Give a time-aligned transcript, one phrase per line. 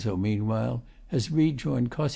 [0.17, 2.09] meanwhile has rejoined COS.